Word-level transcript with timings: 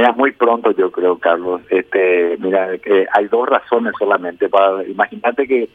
Mira, 0.00 0.12
muy 0.12 0.32
pronto 0.32 0.70
yo 0.70 0.90
creo, 0.90 1.18
Carlos. 1.18 1.60
Este, 1.68 2.38
mira, 2.38 2.78
que 2.78 3.06
hay 3.12 3.28
dos 3.28 3.46
razones 3.46 3.92
solamente 3.98 4.48
para. 4.48 4.82
Imagínate 4.84 5.46
que 5.46 5.68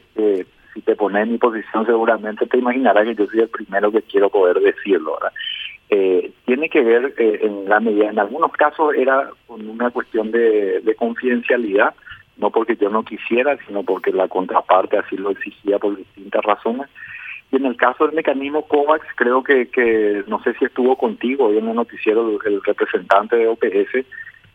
si 0.74 0.80
te 0.80 0.96
pones 0.96 1.22
en 1.22 1.30
mi 1.30 1.38
posición, 1.38 1.86
seguramente 1.86 2.44
te 2.44 2.58
imaginarás 2.58 3.04
que 3.04 3.14
yo 3.14 3.26
soy 3.26 3.42
el 3.42 3.48
primero 3.48 3.92
que 3.92 4.02
quiero 4.02 4.28
poder 4.28 4.58
decirlo, 4.58 5.12
¿verdad? 5.12 5.32
Eh, 5.90 6.32
tiene 6.44 6.68
que 6.68 6.82
ver 6.82 7.14
eh, 7.16 7.38
en 7.42 7.68
la 7.68 7.78
medida, 7.78 8.10
en 8.10 8.18
algunos 8.18 8.50
casos 8.50 8.96
era 8.96 9.30
con 9.46 9.64
una 9.68 9.90
cuestión 9.90 10.32
de, 10.32 10.82
confidencialidad, 10.98 11.94
no 12.36 12.50
porque 12.50 12.74
yo 12.74 12.90
no 12.90 13.04
quisiera, 13.04 13.56
sino 13.68 13.84
porque 13.84 14.10
la 14.10 14.26
contraparte 14.26 14.98
así 14.98 15.16
lo 15.16 15.30
exigía 15.30 15.78
por 15.78 15.96
distintas 15.96 16.44
razones. 16.44 16.88
Y 17.50 17.56
en 17.56 17.66
el 17.66 17.76
caso 17.76 18.06
del 18.06 18.16
mecanismo 18.16 18.62
COVAX, 18.62 19.06
creo 19.14 19.42
que, 19.44 19.68
que 19.68 20.24
no 20.26 20.42
sé 20.42 20.54
si 20.54 20.64
estuvo 20.64 20.96
contigo 20.96 21.46
hoy 21.46 21.58
en 21.58 21.68
el 21.68 21.74
noticiero 21.74 22.38
el 22.44 22.62
representante 22.62 23.36
de 23.36 23.48
OPS, 23.48 24.06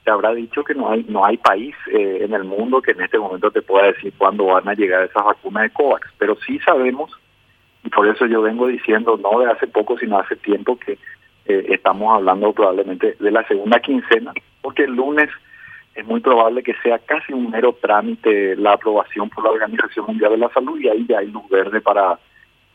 te 0.03 0.11
habrá 0.11 0.33
dicho 0.33 0.63
que 0.63 0.73
no 0.73 0.89
hay 0.89 1.05
no 1.07 1.23
hay 1.23 1.37
país 1.37 1.75
eh, 1.91 2.19
en 2.21 2.33
el 2.33 2.43
mundo 2.43 2.81
que 2.81 2.91
en 2.91 3.01
este 3.01 3.19
momento 3.19 3.51
te 3.51 3.61
pueda 3.61 3.87
decir 3.87 4.13
cuándo 4.17 4.45
van 4.45 4.67
a 4.67 4.73
llegar 4.73 5.03
esas 5.03 5.23
vacunas 5.23 5.63
de 5.63 5.69
COVAX, 5.69 6.09
pero 6.17 6.35
sí 6.45 6.59
sabemos, 6.59 7.11
y 7.83 7.89
por 7.89 8.07
eso 8.07 8.25
yo 8.25 8.41
vengo 8.41 8.67
diciendo, 8.67 9.17
no 9.17 9.39
de 9.39 9.51
hace 9.51 9.67
poco, 9.67 9.97
sino 9.97 10.19
hace 10.19 10.35
tiempo, 10.35 10.77
que 10.77 10.93
eh, 11.45 11.65
estamos 11.69 12.13
hablando 12.13 12.51
probablemente 12.51 13.15
de 13.19 13.31
la 13.31 13.47
segunda 13.47 13.79
quincena, 13.79 14.33
porque 14.61 14.83
el 14.83 14.95
lunes 14.95 15.29
es 15.95 16.05
muy 16.05 16.21
probable 16.21 16.63
que 16.63 16.73
sea 16.81 16.99
casi 16.99 17.33
un 17.33 17.49
mero 17.49 17.77
trámite 17.81 18.55
la 18.55 18.73
aprobación 18.73 19.29
por 19.29 19.43
la 19.43 19.51
Organización 19.51 20.05
Mundial 20.07 20.31
de 20.31 20.37
la 20.37 20.49
Salud 20.49 20.79
y 20.79 20.87
ahí 20.87 21.05
ya 21.07 21.19
hay 21.19 21.27
luz 21.27 21.47
verde 21.49 21.81
para 21.81 22.17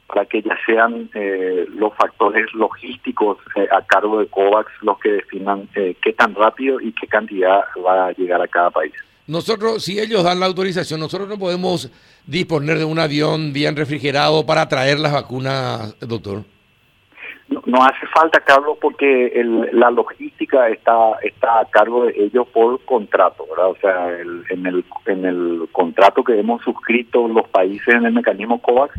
para 0.07 0.25
que 0.27 0.43
ya 0.43 0.57
sean 0.65 1.11
eh, 1.15 1.67
los 1.75 1.95
factores 1.95 2.47
logísticos 2.55 3.39
eh, 3.57 3.67
a 3.73 3.83
cargo 3.83 4.21
de 4.21 4.27
COVAX 4.29 4.71
los 4.83 4.99
que 5.01 5.11
definan 5.11 5.69
eh, 5.75 5.97
qué 6.03 6.13
tan 6.13 6.35
rápido 6.35 6.81
y 6.81 6.93
qué 6.93 7.07
cantidad 7.07 7.61
va 7.85 8.07
a 8.07 8.13
llegar 8.13 8.41
a 8.41 8.49
cada 8.49 8.71
país. 8.71 8.93
Nosotros, 9.27 9.83
si 9.83 9.99
ellos 9.99 10.23
dan 10.23 10.39
la 10.39 10.47
autorización, 10.47 11.01
nosotros 11.01 11.29
no 11.29 11.37
podemos 11.37 11.91
disponer 12.27 12.79
de 12.79 12.85
un 12.85 13.01
avión 13.01 13.53
bien 13.53 13.75
refrigerado 13.75 14.47
para 14.47 14.69
traer 14.69 15.01
las 15.01 15.13
vacunas, 15.13 15.99
doctor. 15.99 16.45
No, 17.49 17.83
hace 17.83 18.07
falta, 18.13 18.41
Carlos, 18.41 18.77
porque 18.81 19.27
el, 19.29 19.69
la 19.73 19.91
logística 19.91 20.69
está 20.69 21.13
está 21.23 21.61
a 21.61 21.65
cargo 21.67 22.07
de 22.07 22.15
ellos 22.17 22.47
por 22.49 22.85
contrato, 22.85 23.47
¿verdad? 23.49 23.71
O 23.71 23.77
sea, 23.77 24.19
en 24.51 24.67
el 24.67 24.85
en 25.07 25.25
el 25.25 25.69
contrato 25.71 26.25
que 26.25 26.39
hemos 26.39 26.63
suscrito 26.63 27.29
los 27.29 27.47
países 27.49 27.95
en 27.95 28.05
el 28.05 28.13
mecanismo 28.13 28.61
COVAX 28.61 28.95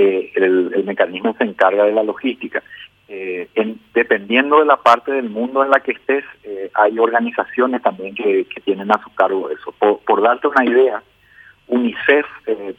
eh, 0.00 0.32
el, 0.34 0.82
mecanismo 0.84 1.34
se 1.36 1.44
encarga 1.44 1.84
de 1.84 1.92
la 1.92 2.02
logística. 2.02 2.62
Eh, 3.06 3.48
dependiendo 3.92 4.60
de 4.60 4.64
la 4.64 4.76
parte 4.76 5.12
del 5.12 5.28
mundo 5.28 5.62
en 5.62 5.70
la 5.70 5.80
que 5.80 5.92
estés, 5.92 6.24
eh, 6.42 6.70
hay 6.72 6.98
organizaciones 6.98 7.82
también 7.82 8.14
que, 8.14 8.46
tienen 8.64 8.90
a 8.90 9.02
su 9.02 9.14
cargo 9.14 9.50
eso. 9.50 9.72
Por, 9.72 10.22
darte 10.22 10.46
una 10.46 10.64
idea, 10.64 11.02
UNICEF 11.66 12.26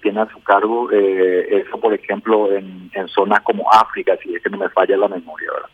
tiene 0.01 0.21
a 0.21 0.29
su 0.29 0.41
cargo 0.41 0.89
eso, 0.91 1.79
por 1.79 1.93
ejemplo, 1.93 2.51
en, 2.51 2.89
zonas 3.07 3.41
como 3.41 3.71
África, 3.71 4.17
si 4.23 4.33
es 4.33 4.41
que 4.41 4.49
no 4.49 4.57
me 4.57 4.69
falla 4.69 4.97
la 4.97 5.07
memoria, 5.07 5.51
¿verdad? 5.53 5.69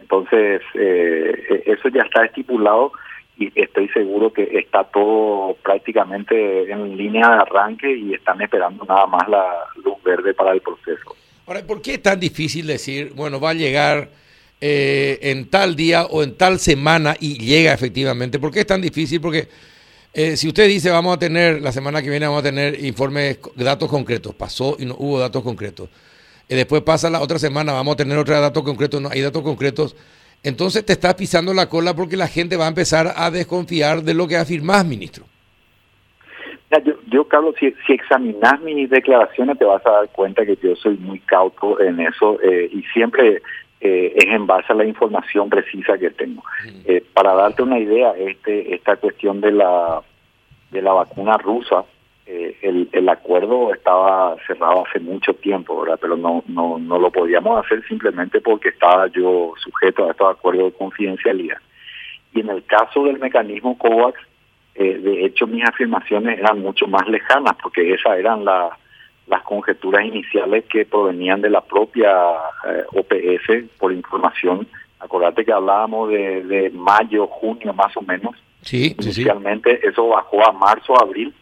Entonces, 0.00 0.60
e, 0.74 1.62
eso 1.66 1.88
ya 1.88 2.02
está 2.02 2.24
estipulado 2.24 2.92
y 3.36 3.50
estoy 3.60 3.88
seguro 3.88 4.32
que 4.32 4.44
está 4.58 4.84
todo 4.84 5.56
prácticamente 5.62 6.70
en 6.70 6.96
línea 6.96 7.28
de 7.28 7.34
arranque 7.36 7.96
y 7.96 8.14
están 8.14 8.40
esperando 8.40 8.84
nada 8.84 9.06
más 9.06 9.28
la 9.28 9.44
luz 9.84 10.02
verde 10.04 10.34
para 10.34 10.52
el 10.52 10.60
proceso. 10.60 11.16
Ahora, 11.46 11.66
¿por 11.66 11.82
qué 11.82 11.94
es 11.94 12.02
tan 12.02 12.20
difícil 12.20 12.66
decir, 12.66 13.12
bueno, 13.14 13.40
va 13.40 13.50
a 13.50 13.54
llegar 13.54 14.08
eh, 14.60 15.18
en 15.22 15.50
tal 15.50 15.74
día 15.76 16.04
o 16.04 16.22
en 16.22 16.36
tal 16.36 16.58
semana 16.58 17.16
y 17.18 17.38
llega 17.38 17.72
efectivamente? 17.72 18.38
¿Por 18.38 18.50
qué 18.50 18.60
es 18.60 18.66
tan 18.66 18.80
difícil? 18.80 19.20
Porque 19.20 19.48
eh, 20.12 20.36
si 20.36 20.46
usted 20.46 20.68
dice, 20.68 20.90
vamos 20.90 21.16
a 21.16 21.18
tener, 21.18 21.60
la 21.60 21.72
semana 21.72 22.00
que 22.00 22.08
viene 22.08 22.26
vamos 22.26 22.40
a 22.40 22.44
tener 22.44 22.82
informes, 22.84 23.40
datos 23.56 23.90
concretos, 23.90 24.34
pasó 24.34 24.76
y 24.78 24.86
no 24.86 24.94
hubo 24.96 25.18
datos 25.18 25.42
concretos. 25.42 25.88
Y 26.48 26.54
después 26.54 26.82
pasa 26.82 27.10
la 27.10 27.20
otra 27.20 27.38
semana, 27.38 27.72
vamos 27.72 27.94
a 27.94 27.96
tener 27.96 28.16
otro 28.16 28.40
datos 28.40 28.62
concretos, 28.62 29.00
no 29.00 29.08
hay 29.10 29.20
datos 29.22 29.42
concretos 29.42 29.96
entonces 30.44 30.84
te 30.84 30.92
estás 30.92 31.14
pisando 31.14 31.52
la 31.54 31.68
cola 31.68 31.94
porque 31.94 32.16
la 32.16 32.28
gente 32.28 32.56
va 32.56 32.66
a 32.66 32.68
empezar 32.68 33.12
a 33.16 33.30
desconfiar 33.30 34.02
de 34.02 34.14
lo 34.14 34.28
que 34.28 34.36
afirmás, 34.36 34.84
ministro. 34.84 35.24
Yo, 36.84 36.94
yo 37.06 37.28
Carlos, 37.28 37.54
si, 37.58 37.72
si 37.86 37.92
examinas 37.92 38.60
mis 38.60 38.90
declaraciones 38.90 39.58
te 39.58 39.64
vas 39.64 39.84
a 39.86 39.90
dar 39.90 40.08
cuenta 40.10 40.44
que 40.44 40.58
yo 40.62 40.74
soy 40.74 40.96
muy 40.96 41.20
cauto 41.20 41.80
en 41.80 42.00
eso 42.00 42.40
eh, 42.42 42.68
y 42.72 42.82
siempre 42.92 43.42
eh, 43.80 44.12
es 44.16 44.24
en 44.24 44.46
base 44.46 44.72
a 44.72 44.76
la 44.76 44.84
información 44.84 45.48
precisa 45.48 45.96
que 45.98 46.10
tengo. 46.10 46.42
Eh, 46.86 47.04
para 47.12 47.34
darte 47.34 47.62
una 47.62 47.78
idea, 47.78 48.12
este 48.16 48.74
esta 48.74 48.96
cuestión 48.96 49.40
de 49.40 49.52
la 49.52 50.00
de 50.70 50.82
la 50.82 50.92
vacuna 50.92 51.36
rusa, 51.36 51.84
eh, 52.26 52.56
el, 52.62 52.88
el 52.92 53.08
acuerdo 53.10 53.74
estaba 53.74 54.36
cerrado 54.46 54.86
hace 54.86 54.98
mucho 54.98 55.34
tiempo, 55.34 55.82
¿verdad? 55.82 55.98
Pero 56.00 56.16
no, 56.16 56.42
no, 56.46 56.78
no 56.78 56.98
lo 56.98 57.10
podíamos 57.10 57.64
hacer 57.64 57.86
simplemente 57.86 58.40
porque 58.40 58.70
estaba 58.70 59.08
yo 59.08 59.52
sujeto 59.62 60.06
a 60.06 60.12
estos 60.12 60.30
acuerdos 60.34 60.72
de 60.72 60.78
confidencialidad. 60.78 61.58
Y 62.32 62.40
en 62.40 62.48
el 62.48 62.64
caso 62.64 63.04
del 63.04 63.18
mecanismo 63.18 63.76
COVAX, 63.76 64.18
eh, 64.74 64.98
de 64.98 65.26
hecho 65.26 65.46
mis 65.46 65.64
afirmaciones 65.64 66.38
eran 66.38 66.60
mucho 66.60 66.86
más 66.86 67.06
lejanas 67.08 67.52
porque 67.62 67.92
esas 67.92 68.18
eran 68.18 68.44
las 68.44 68.72
las 69.26 69.42
conjeturas 69.42 70.04
iniciales 70.04 70.64
que 70.66 70.84
provenían 70.84 71.40
de 71.40 71.48
la 71.48 71.62
propia 71.62 72.10
eh, 72.68 72.84
OPS 72.92 73.70
por 73.78 73.90
información. 73.90 74.68
Acordate 75.00 75.46
que 75.46 75.52
hablábamos 75.52 76.10
de, 76.10 76.44
de 76.44 76.70
mayo, 76.70 77.26
junio 77.28 77.72
más 77.72 77.96
o 77.96 78.02
menos. 78.02 78.34
Sí, 78.60 78.94
Inicialmente 78.98 79.80
eso 79.86 80.08
bajó 80.08 80.46
a 80.46 80.52
marzo, 80.52 80.94
abril 81.00 81.32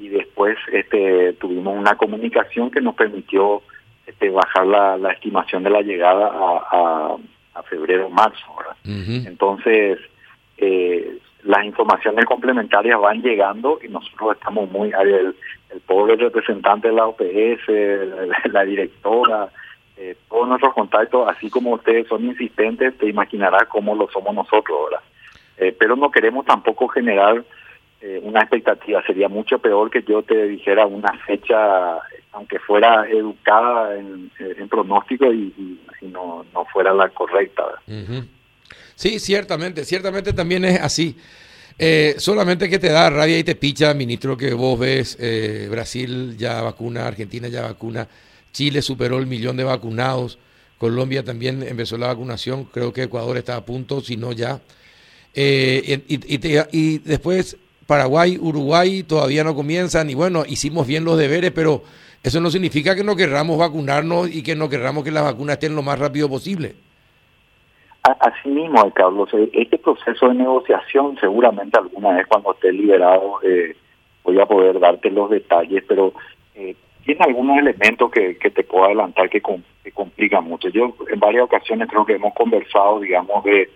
y 0.00 0.08
después 0.08 0.56
este, 0.72 1.34
tuvimos 1.34 1.76
una 1.76 1.94
comunicación 1.96 2.70
que 2.70 2.80
nos 2.80 2.94
permitió 2.94 3.62
este, 4.06 4.30
bajar 4.30 4.66
la, 4.66 4.96
la 4.96 5.12
estimación 5.12 5.62
de 5.62 5.70
la 5.70 5.82
llegada 5.82 6.26
a, 6.32 7.16
a, 7.54 7.62
febrero 7.64 8.08
marzo. 8.08 8.46
Entonces, 8.84 9.98
eh, 10.56 11.18
las 11.44 11.64
informaciones 11.64 12.24
complementarias 12.24 12.98
van 12.98 13.20
llegando 13.20 13.78
y 13.82 13.88
nosotros 13.88 14.36
estamos 14.36 14.70
muy, 14.70 14.90
el, 14.98 15.34
el 15.70 15.80
pobre 15.80 16.16
representante 16.16 16.88
de 16.88 16.94
la 16.94 17.06
OPS, 17.06 17.68
la, 18.52 18.64
directora, 18.64 19.50
eh, 19.98 20.16
todos 20.30 20.48
nuestros 20.48 20.72
contactos, 20.72 21.28
así 21.28 21.50
como 21.50 21.72
ustedes 21.74 22.08
son 22.08 22.24
insistentes, 22.24 22.96
te 22.96 23.06
imaginarás 23.06 23.64
cómo 23.68 23.94
lo 23.94 24.08
somos 24.10 24.34
nosotros, 24.34 24.78
¿verdad? 24.90 25.04
Eh, 25.58 25.76
pero 25.78 25.94
no 25.94 26.10
queremos 26.10 26.46
tampoco 26.46 26.88
generar 26.88 27.44
eh, 28.02 28.18
una 28.22 28.40
expectativa. 28.40 29.02
Sería 29.06 29.28
mucho 29.28 29.58
peor 29.58 29.90
que 29.90 30.02
yo 30.02 30.22
te 30.22 30.48
dijera 30.48 30.86
una 30.86 31.12
fecha, 31.26 31.98
aunque 32.32 32.58
fuera 32.58 33.06
educada 33.06 33.94
en, 33.94 34.30
pronóstico 34.70 35.30
y, 35.30 35.78
no, 36.00 36.46
no, 36.54 36.64
fuera 36.72 36.94
la 36.94 37.10
correcta. 37.10 37.62
Sí, 38.94 39.18
ciertamente, 39.18 39.84
ciertamente 39.84 40.32
también 40.32 40.64
es 40.64 40.80
así. 40.80 41.14
Eh, 41.78 42.14
solamente 42.16 42.70
que 42.70 42.78
te 42.78 42.88
da 42.88 43.10
rabia 43.10 43.38
y 43.38 43.44
te 43.44 43.54
picha, 43.54 43.92
ministro, 43.92 44.34
que 44.34 44.54
vos 44.54 44.78
ves 44.78 45.18
eh, 45.20 45.68
Brasil 45.70 46.38
ya 46.38 46.62
vacuna, 46.62 47.06
Argentina 47.06 47.48
ya 47.48 47.62
vacuna, 47.62 48.08
Chile 48.50 48.80
superó 48.80 49.18
el 49.18 49.26
millón 49.26 49.58
de 49.58 49.64
vacunados, 49.64 50.38
Colombia 50.78 51.22
también 51.22 51.62
empezó 51.62 51.98
la 51.98 52.06
vacunación, 52.06 52.64
creo 52.64 52.94
que 52.94 53.02
Ecuador 53.02 53.36
está 53.36 53.56
a 53.56 53.64
punto, 53.66 54.00
si 54.00 54.16
no 54.16 54.32
ya. 54.32 54.60
y, 55.34 56.02
y 56.16 56.98
después 56.98 57.58
Paraguay, 57.90 58.38
Uruguay 58.40 59.02
todavía 59.02 59.42
no 59.42 59.56
comienzan 59.56 60.08
y 60.10 60.14
bueno, 60.14 60.44
hicimos 60.46 60.86
bien 60.86 61.04
los 61.04 61.18
deberes, 61.18 61.50
pero 61.50 61.82
eso 62.22 62.40
no 62.40 62.48
significa 62.48 62.94
que 62.94 63.02
no 63.02 63.16
querramos 63.16 63.58
vacunarnos 63.58 64.32
y 64.32 64.44
que 64.44 64.54
no 64.54 64.68
querramos 64.68 65.02
que 65.02 65.10
las 65.10 65.24
vacunas 65.24 65.54
estén 65.54 65.74
lo 65.74 65.82
más 65.82 65.98
rápido 65.98 66.28
posible. 66.28 66.76
Así 68.04 68.48
mismo, 68.48 68.88
Carlos, 68.92 69.28
eh, 69.32 69.50
este 69.54 69.76
proceso 69.76 70.28
de 70.28 70.34
negociación 70.34 71.18
seguramente 71.20 71.80
alguna 71.80 72.12
vez 72.12 72.28
cuando 72.28 72.52
esté 72.52 72.70
liberado 72.70 73.40
eh, 73.42 73.74
voy 74.22 74.40
a 74.40 74.46
poder 74.46 74.78
darte 74.78 75.10
los 75.10 75.28
detalles, 75.28 75.82
pero 75.88 76.12
eh, 76.54 76.76
tiene 77.04 77.24
algunos 77.24 77.58
elementos 77.58 78.08
que, 78.12 78.34
te 78.34 78.62
puedo 78.62 78.84
adelantar 78.84 79.28
que, 79.28 79.42
que 79.82 79.90
complican 79.90 80.44
mucho. 80.44 80.68
Yo 80.68 80.94
en 81.12 81.18
varias 81.18 81.42
ocasiones 81.42 81.88
creo 81.88 82.06
que 82.06 82.14
hemos 82.14 82.34
conversado, 82.34 83.00
digamos, 83.00 83.42
de 83.42 83.68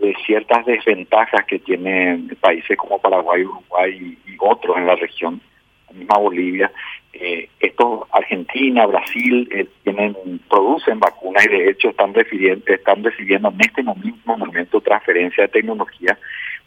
de 0.00 0.14
ciertas 0.24 0.64
desventajas 0.66 1.44
que 1.46 1.58
tienen 1.58 2.28
países 2.40 2.76
como 2.76 2.98
Paraguay, 2.98 3.44
Uruguay 3.44 4.16
y, 4.26 4.36
otros 4.40 4.76
en 4.76 4.86
la 4.86 4.94
región, 4.94 5.40
la 5.88 5.98
misma 5.98 6.18
Bolivia. 6.18 6.70
Eh, 7.12 7.48
estos 7.58 8.02
Argentina, 8.12 8.86
Brasil 8.86 9.48
eh, 9.52 9.66
tienen 9.82 10.14
producen 10.48 11.00
vacunas 11.00 11.44
y 11.46 11.48
de 11.48 11.70
hecho 11.70 11.88
están 11.88 12.14
recibiendo, 12.14 12.64
están 12.66 13.02
recibiendo 13.02 13.48
en 13.48 13.60
este 13.60 13.82
mismo 13.82 14.36
momento 14.36 14.80
transferencia 14.80 15.44
de 15.44 15.48
tecnología 15.48 16.16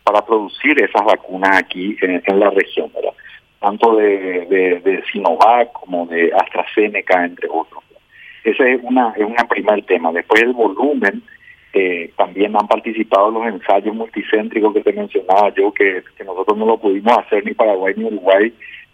para 0.04 0.26
producir 0.26 0.82
esas 0.82 1.06
vacunas 1.06 1.58
aquí 1.58 1.96
en, 2.02 2.40
la 2.40 2.50
región, 2.50 2.92
tanto 3.60 3.96
de, 3.96 4.82
de, 4.84 5.04
Sinovac 5.12 5.72
como 5.72 6.06
de 6.08 6.32
AstraZeneca, 6.34 7.24
entre 7.24 7.48
otros. 7.50 7.84
Ese 8.44 8.74
es 8.74 8.82
una 8.84 9.14
es 9.16 9.24
un 9.24 9.36
primer 9.48 9.84
tema. 9.86 10.12
Después 10.12 10.42
el 10.42 10.54
volumen 10.54 11.24
Eh, 11.74 12.12
también 12.18 12.56
han 12.56 12.68
participado 12.68 13.32
los 13.32 13.48
ensayos 13.48 13.96
multicéntricos 13.96 14.74
que 14.74 14.82
te 14.82 14.94
mencionaba 14.94 15.54
yo, 15.56 15.74
que, 15.74 16.04
nosotros 16.26 16.58
no 16.58 16.66
lo 16.66 16.78
pudimos 16.78 17.18
hacer 17.18 17.46
ni 17.46 17.54
Paraguay 17.54 17.94
ni 17.96 18.06
Uruguay, 18.06 18.54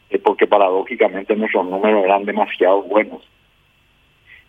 eh, 0.10 0.20
porque 0.20 0.46
paradójicamente 0.46 1.36
nuestros 1.36 1.66
números 1.68 2.06
eran 2.06 2.26
demasiado 2.26 2.84
buenos. 2.84 3.28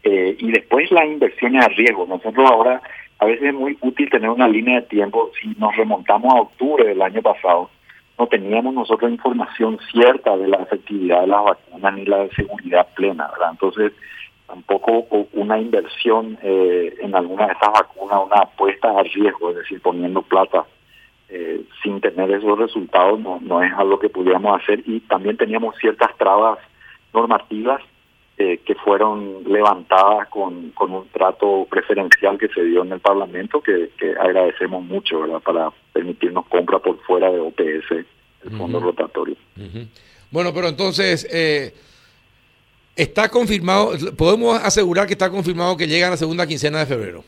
Eh, 0.05 0.37
y 0.39 0.53
después 0.53 0.91
las 0.91 1.07
inversiones 1.07 1.65
a 1.65 1.69
riesgo. 1.69 2.07
Nosotros 2.07 2.51
ahora, 2.51 2.83
a 3.19 3.25
veces 3.25 3.49
es 3.49 3.55
muy 3.55 3.77
útil 3.81 4.11
tener 4.11 4.31
una 4.31 4.47
línea 4.47 4.81
de 4.81 4.87
tiempo. 4.87 5.31
Si 5.41 5.49
nos 5.59 5.75
remontamos 5.77 6.33
a 6.35 6.43
octubre 6.43 6.85
del 6.85 7.01
año 7.01 7.23
pasado, 7.23 7.71
no 8.19 8.27
teníamos 8.27 8.75
nosotros 8.75 9.11
información 9.11 9.79
cierta 9.91 10.37
de 10.37 10.49
la 10.49 10.59
efectividad 10.59 11.23
de 11.23 11.29
las 11.29 11.45
vacunas 11.45 11.95
ni 11.95 12.05
la 12.05 12.19
de 12.19 12.31
seguridad 12.31 12.89
plena, 12.95 13.29
¿verdad? 13.29 13.51
Entonces, 13.53 13.93
tampoco 14.49 15.07
una 15.35 15.61
inversión 15.61 16.39
eh, 16.43 16.95
en 17.01 17.15
alguna 17.15 17.47
de 17.47 17.53
estas 17.53 17.71
vacunas, 17.71 18.21
una 18.27 18.41
apuesta 18.41 18.89
a 18.99 19.03
riesgo, 19.03 19.51
es 19.51 19.57
decir, 19.57 19.81
poniendo 19.81 20.23
plata 20.23 20.65
eh, 21.29 21.63
sin 21.83 22.01
tener 22.01 22.31
esos 22.31 22.59
resultados, 22.59 23.21
no, 23.21 23.39
no 23.41 23.63
es 23.63 23.71
algo 23.75 23.99
que 23.99 24.09
pudiéramos 24.09 24.61
hacer. 24.61 24.83
Y 24.87 25.01
también 25.01 25.37
teníamos 25.37 25.77
ciertas 25.77 26.17
trabas 26.17 26.59
normativas 27.13 27.83
eh, 28.39 28.59
que 28.65 28.75
fueron 28.77 29.45
levantadas 29.45 30.29
con, 30.29 30.71
con 30.71 30.93
un 30.93 31.07
trato 31.09 31.67
preferencial 31.69 32.39
que 32.39 32.49
se 32.49 32.65
dio 32.65 32.83
en 32.83 32.93
el 32.93 33.01
Parlamento, 33.01 33.61
que, 33.61 33.91
agradecemos 34.19 34.83
mucho, 34.83 35.21
¿verdad?, 35.21 35.41
para 35.41 35.71
permitirnos 35.93 36.47
compra 36.47 36.79
por 36.79 36.99
fuera 37.03 37.31
de 37.31 37.41
OPS, 37.41 37.91
el 38.45 38.57
fondo 38.57 38.81
rotatorio. 38.81 39.37
Bueno, 40.31 40.53
pero 40.55 40.69
entonces... 40.69 41.29
Eh 41.31 41.88
Está 42.99 43.29
confirmado, 43.29 43.93
podemos 44.17 44.59
asegurar 44.59 45.07
que 45.07 45.13
está 45.13 45.31
confirmado 45.31 45.77
que 45.77 45.87
llega 45.87 46.09
a 46.09 46.11
la 46.11 46.17
segunda 46.17 46.49
quincena 46.49 46.81
de 46.81 46.87
febrero. 46.87 47.23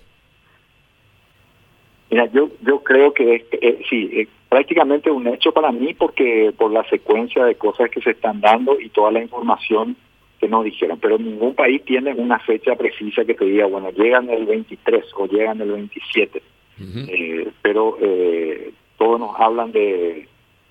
Mira, 2.11 2.27
yo 2.33 2.51
yo 2.67 2.83
creo 2.83 3.15
que 3.15 3.47
eh, 3.53 3.81
sí, 3.89 4.11
es 4.13 4.29
prácticamente 4.49 5.13
un 5.13 5.29
hecho 5.29 5.53
para 5.53 5.71
mí 5.71 5.95
porque 5.95 6.53
por 6.59 6.73
la 6.73 6.83
secuencia 6.91 7.45
de 7.45 7.55
cosas 7.55 7.89
que 7.89 8.01
se 8.01 8.11
están 8.11 8.41
dando 8.41 8.81
y 8.81 8.89
toda 8.89 9.13
la 9.13 9.23
información 9.23 9.95
que 10.41 10.49
nos 10.49 10.65
dijeron, 10.65 10.99
pero 11.01 11.19
ningún 11.19 11.55
país 11.55 11.85
tiene 11.85 12.15
una 12.15 12.41
fecha 12.41 12.75
precisa 12.75 13.25
que 13.25 13.35
te 13.35 13.45
diga, 13.45 13.67
bueno, 13.67 13.93
llegan 13.93 14.29
el 14.29 14.47
23 14.47 15.05
o 15.15 15.27
llegan 15.29 15.61
el 15.61 15.71
27, 15.71 16.43
eh, 16.81 17.49
pero 17.63 17.97
eh, 18.01 18.73
todos 18.99 19.21
nos 19.21 19.39
hablan 19.39 19.71
de 19.71 20.27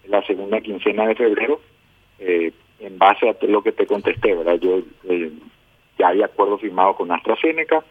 la 0.10 0.22
segunda 0.26 0.60
quincena 0.60 1.08
de 1.08 1.16
febrero. 1.16 1.62
En 2.80 2.98
base 2.98 3.30
a 3.30 3.36
lo 3.46 3.62
que 3.62 3.72
te 3.72 3.86
contesté, 3.86 4.34
¿verdad? 4.36 4.60
Yo 4.60 4.80
eh, 5.10 5.32
ya 5.98 6.10
hay 6.10 6.22
acuerdo 6.22 6.58
firmado 6.58 6.96
con 6.96 7.12
AstraZeneca, 7.12 7.84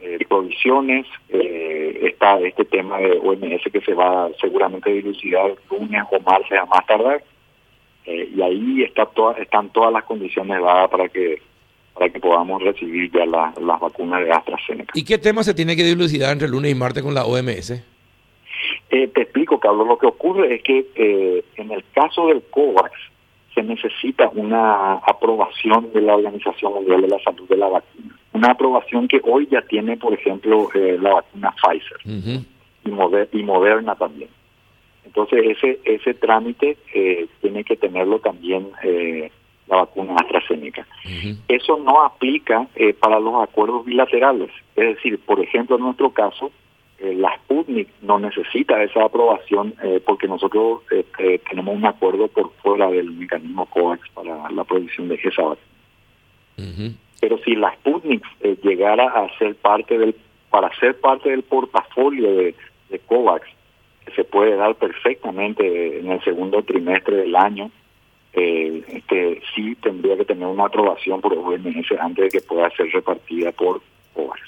eh, 0.00 0.18
provisiones, 0.28 1.06
eh, 1.28 2.00
está 2.02 2.38
este 2.40 2.64
tema 2.64 2.98
de 2.98 3.18
OMS 3.18 3.64
que 3.72 3.80
se 3.80 3.94
va 3.94 4.28
seguramente 4.40 4.90
a 4.90 4.92
dilucidar 4.92 5.54
lunes 5.70 6.02
o 6.10 6.20
martes 6.20 6.58
a 6.58 6.66
más 6.66 6.86
tardar, 6.86 7.22
eh, 8.06 8.30
y 8.34 8.40
ahí 8.40 8.84
está 8.84 9.06
toda, 9.06 9.34
están 9.34 9.70
todas 9.70 9.92
las 9.92 10.04
condiciones 10.04 10.62
dadas 10.62 10.88
para 10.88 11.08
que 11.08 11.42
para 11.92 12.10
que 12.10 12.20
podamos 12.20 12.62
recibir 12.62 13.10
ya 13.10 13.26
las 13.26 13.80
vacunas 13.80 14.24
de 14.24 14.30
AstraZeneca. 14.30 14.92
¿Y 14.94 15.04
qué 15.04 15.18
tema 15.18 15.42
se 15.42 15.52
tiene 15.52 15.74
que 15.74 15.82
dilucidar 15.82 16.32
entre 16.32 16.48
lunes 16.48 16.70
y 16.70 16.74
martes 16.76 17.02
con 17.02 17.12
la 17.12 17.24
OMS? 17.24 17.70
Eh, 17.72 19.08
te 19.08 19.22
explico, 19.22 19.58
Carlos. 19.58 19.86
Lo 19.86 19.98
que 19.98 20.06
ocurre 20.06 20.54
es 20.54 20.62
que 20.62 20.86
eh, 20.94 21.44
en 21.56 21.72
el 21.72 21.84
caso 21.92 22.28
del 22.28 22.42
COVAX, 22.50 22.92
necesita 23.62 24.28
una 24.34 24.94
aprobación 24.94 25.92
de 25.92 26.00
la 26.00 26.16
Organización 26.16 26.74
Mundial 26.74 27.02
de 27.02 27.08
la 27.08 27.18
Salud 27.20 27.48
de 27.48 27.56
la 27.56 27.68
vacuna. 27.68 28.16
Una 28.32 28.50
aprobación 28.52 29.08
que 29.08 29.20
hoy 29.24 29.48
ya 29.50 29.62
tiene, 29.62 29.96
por 29.96 30.12
ejemplo, 30.14 30.68
eh, 30.74 30.98
la 31.00 31.14
vacuna 31.14 31.54
Pfizer 31.62 32.44
y, 33.32 33.42
Moderna 33.42 33.94
también. 33.94 34.30
Entonces, 35.04 35.56
ese 35.56 35.80
ese 35.84 36.14
trámite 36.14 36.76
eh, 36.94 37.26
tiene 37.40 37.64
que 37.64 37.76
tenerlo 37.76 38.18
también 38.18 38.68
eh, 38.82 39.30
la 39.66 39.76
vacuna 39.76 40.16
AstraZeneca. 40.16 40.86
Eso 41.48 41.78
no 41.78 42.02
aplica 42.02 42.66
para 43.00 43.18
los 43.20 43.42
acuerdos 43.42 43.84
bilaterales. 43.84 44.50
Es 44.76 44.96
decir, 44.96 45.18
por 45.20 45.40
ejemplo, 45.40 45.76
en 45.76 45.82
nuestro 45.82 46.10
caso, 46.10 46.50
eh, 47.00 47.14
la 47.14 47.32
Sputnik 47.36 47.88
no 48.02 48.18
necesita 48.18 48.82
esa 48.82 49.04
aprobación 49.04 49.74
eh, 49.84 50.02
porque 50.04 50.26
nosotros 50.26 50.82
eh, 50.90 51.40
tenemos 51.48 51.76
un 51.76 51.86
acuerdo 51.86 52.26
por 52.26 52.52
fuera 52.54 52.90
del 52.90 53.12
mecanismo 53.12 53.66
COVAX 53.66 54.08
para 54.14 54.50
la 54.50 54.64
producción 54.64 55.08
de 55.08 55.14
esa 55.14 55.42
vacuna. 55.42 56.96
Pero 57.20 57.38
si 57.44 57.54
la 57.54 57.72
Sputnik 57.74 58.24
llegara 58.62 59.06
a 59.06 59.38
ser 59.38 59.54
parte 59.56 59.96
del, 59.96 60.16
para 60.50 60.74
ser 60.80 60.98
parte 60.98 61.30
del 61.30 61.44
portafolio 61.44 62.34
de, 62.34 62.54
de 62.90 62.98
COVAX, 63.00 63.46
que 64.04 64.12
se 64.12 64.24
puede 64.24 64.56
dar 64.56 64.74
perfectamente 64.74 66.00
en 66.00 66.10
el 66.10 66.22
segundo 66.24 66.62
trimestre 66.64 67.16
del 67.16 67.36
año, 67.36 67.70
este, 68.32 69.40
sí 69.54 69.76
tendría 69.76 70.16
que 70.16 70.24
tener 70.24 70.46
una 70.46 70.66
aprobación 70.66 71.20
por 71.20 71.32
OMS 71.32 71.92
antes 72.00 72.24
de 72.24 72.28
que 72.28 72.44
pueda 72.44 72.68
ser 72.70 72.90
repartida 72.90 73.52
por 73.52 73.80
COVAX. 74.14 74.40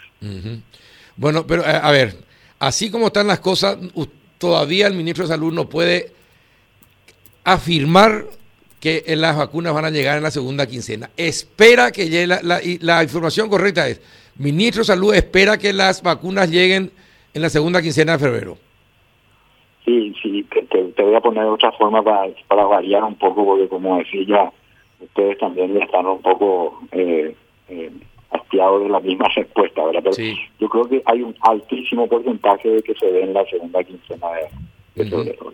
Bueno, 1.16 1.46
pero 1.46 1.62
a 1.64 1.90
ver, 1.92 2.14
así 2.60 2.90
como 2.90 3.08
están 3.08 3.26
las 3.26 3.40
cosas, 3.40 3.76
todavía 4.38 4.86
el 4.86 4.94
ministro 4.94 5.24
de 5.24 5.28
Salud 5.28 5.52
no 5.52 5.68
puede 5.68 6.12
afirmar 7.42 8.26
que 8.78 9.02
las 9.08 9.36
vacunas 9.36 9.74
van 9.74 9.86
a 9.86 9.90
llegar 9.90 10.16
en 10.16 10.22
la 10.22 10.30
segunda 10.30 10.66
quincena. 10.66 11.10
Espera 11.16 11.90
que 11.90 12.08
llegue, 12.08 12.26
la, 12.26 13.02
información 13.02 13.48
correcta 13.48 13.88
es, 13.88 14.00
ministro 14.36 14.80
de 14.80 14.86
Salud 14.86 15.14
espera 15.14 15.58
que 15.58 15.72
las 15.72 16.02
vacunas 16.02 16.50
lleguen 16.50 16.90
en 17.34 17.42
la 17.42 17.50
segunda 17.50 17.82
quincena 17.82 18.12
de 18.12 18.18
febrero. 18.18 18.58
Sí, 19.84 20.14
sí, 20.22 20.46
te, 20.94 21.02
voy 21.02 21.14
a 21.14 21.20
poner 21.20 21.44
otra 21.44 21.72
forma 21.72 22.02
para, 22.02 22.64
variar 22.64 23.04
un 23.04 23.16
poco, 23.16 23.44
porque 23.44 23.68
como 23.68 23.98
decía 23.98 24.52
ustedes 25.00 25.38
también 25.38 25.76
están 25.80 26.06
un 26.06 26.20
poco 26.20 26.80
eh, 26.92 27.34
eh, 27.68 27.90
hastiado 28.30 28.80
de 28.80 28.88
la 28.88 29.00
misma 29.00 29.28
respuesta, 29.36 29.84
¿verdad? 29.84 30.02
Pero 30.04 30.38
yo 30.58 30.68
creo 30.68 30.88
que 30.88 31.02
hay 31.06 31.22
un 31.22 31.34
altísimo 31.40 32.08
porcentaje 32.08 32.68
de 32.68 32.82
que 32.82 32.94
se 32.94 33.10
ve 33.10 33.22
en 33.22 33.34
la 33.34 33.44
segunda 33.46 33.82
quincena 33.84 34.26
de, 34.94 35.04
febrero. 35.08 35.52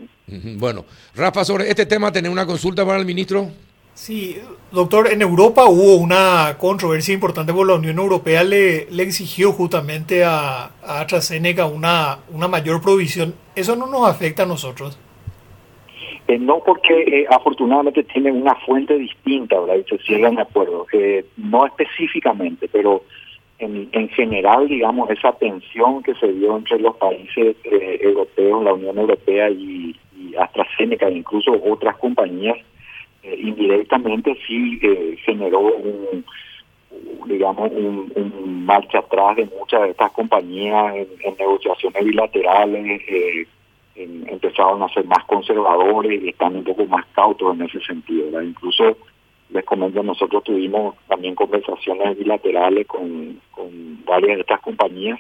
Bueno, 0.58 0.84
Rafa, 1.14 1.44
sobre 1.44 1.69
este 1.69 1.87
tema, 1.87 2.11
¿tenés 2.11 2.32
una 2.32 2.46
consulta 2.46 2.84
para 2.84 2.99
el 2.99 3.06
ministro? 3.06 3.49
Sí, 3.94 4.37
doctor, 4.73 5.11
en 5.11 5.23
Europa 5.23 5.64
hubo 5.67 5.96
una 5.96 6.56
controversia 6.58 7.14
importante 7.14 7.52
porque 7.52 7.73
la 7.73 7.78
Unión 7.78 7.99
Europea 7.99 8.44
le, 8.44 8.90
le 8.90 9.02
exigió 9.02 9.52
justamente 9.52 10.22
a, 10.22 10.64
a 10.84 11.00
AstraZeneca 11.00 11.64
una, 11.64 12.19
una 12.31 12.46
mayor 12.46 12.82
provisión. 12.82 13.34
¿Eso 13.55 13.75
no 13.75 13.87
nos 13.87 14.06
afecta 14.06 14.43
a 14.43 14.46
nosotros? 14.46 14.99
Eh, 16.28 16.38
no 16.38 16.61
porque 16.64 16.93
eh, 17.02 17.27
afortunadamente 17.31 18.03
tienen 18.05 18.41
una 18.43 18.55
fuente 18.56 18.98
distinta, 18.98 19.60
¿verdad? 19.60 19.77
Y 19.77 19.96
se 19.96 19.98
cierran 20.05 20.34
de 20.34 20.43
acuerdo. 20.43 20.86
Eh, 20.93 21.24
no 21.36 21.67
específicamente, 21.67 22.69
pero 22.69 23.03
en, 23.58 23.89
en 23.93 24.08
general, 24.08 24.69
digamos, 24.69 25.08
esa 25.10 25.32
tensión 25.32 26.03
que 26.03 26.15
se 26.15 26.32
dio 26.32 26.56
entre 26.56 26.79
los 26.81 26.96
países 26.96 27.56
europeos, 27.65 28.65
la 28.65 28.74
Unión 28.74 28.98
Europea 28.98 29.48
y, 29.51 29.94
AstraZeneca, 30.39 31.08
e 31.08 31.19
incluso 31.19 31.53
otras 31.65 31.96
compañías, 31.96 32.58
indirectamente 33.22 34.36
sí 34.46 34.79
generó 35.24 35.60
un 35.60 36.24
digamos, 37.27 37.70
un, 37.72 38.65
marcha 38.65 38.98
atrás 38.98 39.36
de 39.36 39.46
muchas 39.46 39.82
de 39.82 39.91
estas 39.91 40.10
compañías 40.12 40.94
en, 40.94 41.08
en 41.20 41.36
negociaciones 41.39 42.05
bilaterales, 42.05 43.01
eh, 43.08 43.46
empezaron 43.96 44.82
a 44.82 44.88
ser 44.88 45.05
más 45.06 45.24
conservadores 45.24 46.22
y 46.22 46.29
están 46.29 46.56
un 46.56 46.65
poco 46.65 46.84
más 46.86 47.06
cautos 47.15 47.55
en 47.55 47.62
ese 47.62 47.81
sentido. 47.81 48.43
Incluso 48.43 48.96
les 49.50 49.65
comento, 49.65 50.03
nosotros 50.03 50.44
tuvimos 50.44 50.96
también 51.08 51.34
conversaciones 51.34 52.19
bilaterales 52.19 52.86
con, 52.86 53.41
varias 54.05 54.36
de 54.36 54.41
estas 54.43 54.60
compañías 54.60 55.19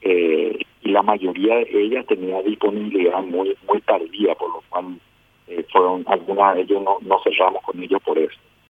eh, 0.00 0.58
y 0.82 0.90
la 0.90 1.02
mayoría 1.02 1.56
de 1.56 1.82
ellas 1.82 2.06
tenía 2.06 2.42
disponibilidad 2.42 3.22
muy 3.22 3.54
muy 3.68 3.80
tardía, 3.82 4.34
por 4.34 4.50
lo 4.50 4.62
cual 4.68 4.98
eh, 5.46 5.64
fueron 5.70 6.04
algunas 6.06 6.54
de 6.54 6.62
ellos 6.62 6.82
no 7.02 7.20
cerramos 7.22 7.62
con 7.62 7.82
ellos 7.82 8.02
por 8.02 8.18
eso. 8.18 8.38